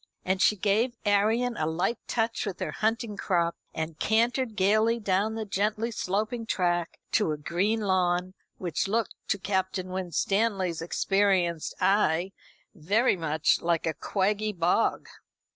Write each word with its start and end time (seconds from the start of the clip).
And 0.25 0.41
she 0.41 0.55
gave 0.55 0.97
Arion 1.05 1.55
a 1.57 1.67
light 1.67 1.99
touch 2.07 2.47
with 2.47 2.59
her 2.59 2.71
hunting 2.71 3.17
crop, 3.17 3.55
and 3.71 3.99
cantered 3.99 4.55
gaily 4.55 4.99
down 4.99 5.35
the 5.35 5.45
gently 5.45 5.91
sloping 5.91 6.47
track 6.47 6.97
to 7.11 7.31
a 7.31 7.37
green 7.37 7.81
lawn, 7.81 8.33
which 8.57 8.87
looked, 8.87 9.13
to 9.27 9.37
Captain 9.37 9.89
Winstanley's 9.89 10.81
experienced 10.81 11.75
eye, 11.79 12.31
very 12.73 13.15
much 13.15 13.61
like 13.61 13.85
a 13.85 13.93
quaggy 13.93 14.53
bog. 14.57 15.07